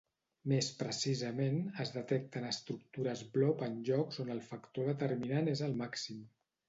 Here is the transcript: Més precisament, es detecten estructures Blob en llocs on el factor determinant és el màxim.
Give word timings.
Més 0.51 0.67
precisament, 0.77 1.59
es 1.83 1.91
detecten 1.97 2.47
estructures 2.53 3.21
Blob 3.35 3.61
en 3.67 3.77
llocs 3.91 4.23
on 4.25 4.33
el 4.37 4.43
factor 4.47 4.91
determinant 4.93 5.53
és 5.53 5.63
el 5.69 5.77
màxim. 5.85 6.19